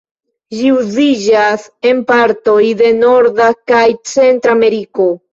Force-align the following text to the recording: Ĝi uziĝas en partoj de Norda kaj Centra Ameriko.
Ĝi 0.59 0.69
uziĝas 0.75 1.65
en 1.89 1.99
partoj 2.11 2.63
de 2.79 2.89
Norda 3.01 3.49
kaj 3.73 3.83
Centra 4.13 4.55
Ameriko. 4.57 5.07